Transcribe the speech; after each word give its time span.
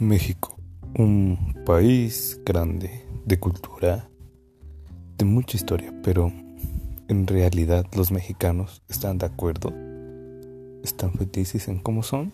México, 0.00 0.56
un 0.96 1.54
país 1.66 2.40
grande, 2.42 3.04
de 3.26 3.38
cultura, 3.38 4.08
de 5.18 5.26
mucha 5.26 5.58
historia, 5.58 5.92
pero 6.02 6.32
en 7.08 7.26
realidad 7.26 7.84
los 7.94 8.10
mexicanos 8.10 8.80
están 8.88 9.18
de 9.18 9.26
acuerdo, 9.26 9.74
están 10.82 11.12
felices 11.12 11.68
en 11.68 11.80
cómo 11.80 12.02
son. 12.02 12.32